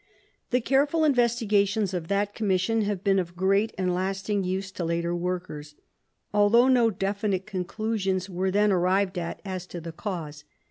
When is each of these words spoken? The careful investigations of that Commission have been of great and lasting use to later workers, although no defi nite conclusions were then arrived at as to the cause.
The 0.49 0.61
careful 0.61 1.03
investigations 1.03 1.93
of 1.93 2.07
that 2.07 2.33
Commission 2.33 2.81
have 2.81 3.03
been 3.03 3.19
of 3.19 3.35
great 3.35 3.71
and 3.77 3.93
lasting 3.93 4.43
use 4.43 4.71
to 4.71 4.83
later 4.83 5.15
workers, 5.15 5.75
although 6.33 6.67
no 6.67 6.89
defi 6.89 7.27
nite 7.27 7.45
conclusions 7.45 8.27
were 8.27 8.49
then 8.49 8.71
arrived 8.71 9.19
at 9.19 9.43
as 9.45 9.67
to 9.67 9.79
the 9.79 9.91
cause. 9.91 10.43